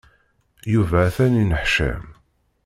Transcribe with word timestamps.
Yuba 0.73 0.99
atan 1.07 1.33
yenneḥcam. 1.39 2.05